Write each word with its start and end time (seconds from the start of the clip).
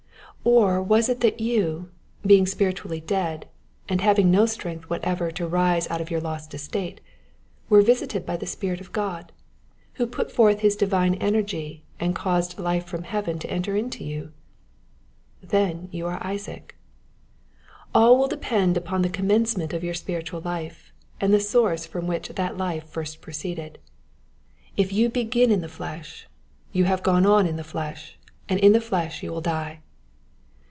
Or 0.43 0.81
was 0.81 1.07
it 1.07 1.19
that 1.19 1.39
you, 1.39 1.91
being 2.25 2.47
spiritually 2.47 2.99
dead, 2.99 3.47
and 3.87 4.01
having 4.01 4.31
no 4.31 4.47
strength 4.47 4.89
whatever 4.89 5.29
to 5.29 5.47
rise 5.47 5.87
out 5.91 6.01
of 6.01 6.09
your 6.09 6.19
lost 6.19 6.51
estate, 6.55 6.99
were 7.69 7.83
visited 7.83 8.25
by 8.25 8.37
the 8.37 8.47
Spirit 8.47 8.81
of 8.81 8.91
God, 8.91 9.31
who 9.93 10.07
put 10.07 10.31
forth 10.31 10.61
his 10.61 10.75
divine 10.75 11.13
energy, 11.15 11.83
and 11.99 12.15
caused 12.15 12.57
life 12.57 12.85
from 12.87 13.03
heaven 13.03 13.37
to 13.37 13.49
enter 13.51 13.77
into 13.77 14.03
you? 14.03 14.31
Then 15.43 15.89
you 15.91 16.07
are 16.07 16.17
Isaac. 16.23 16.75
All 17.93 18.17
will 18.17 18.27
depend 18.27 18.77
upon 18.77 19.03
the 19.03 19.09
commence 19.09 19.55
ment 19.55 19.73
of 19.73 19.83
your 19.83 19.93
spiritual 19.93 20.41
life, 20.41 20.91
and 21.19 21.31
the 21.31 21.39
source 21.39 21.85
from 21.85 22.07
which 22.07 22.29
that 22.29 22.57
life 22.57 22.89
first 22.89 23.21
proceeded. 23.21 23.77
If 24.75 24.91
you 24.91 25.07
began 25.07 25.51
in 25.51 25.61
the 25.61 25.69
flesh, 25.69 26.27
you 26.71 26.85
have 26.85 27.03
gone 27.03 27.27
on 27.27 27.45
in 27.45 27.57
the 27.57 27.63
flesh, 27.63 28.17
and 28.49 28.59
in 28.59 28.71
the 28.73 28.81
flesh 28.81 29.21
you 29.21 29.31
will 29.31 29.41
die. 29.41 29.81